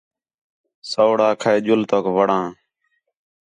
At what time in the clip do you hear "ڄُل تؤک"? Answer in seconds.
1.65-2.05